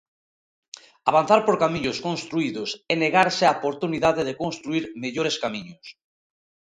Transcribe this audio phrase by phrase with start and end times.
[1.11, 5.85] Avanzar por camiños construídos é negarse a oportunidade de construír mellores camiños.